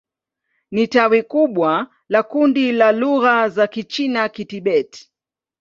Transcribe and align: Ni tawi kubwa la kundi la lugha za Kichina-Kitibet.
Ni 0.71 0.87
tawi 0.87 1.23
kubwa 1.23 1.87
la 2.09 2.23
kundi 2.23 2.71
la 2.71 2.91
lugha 2.91 3.49
za 3.49 3.65
Kichina-Kitibet. 3.67 5.09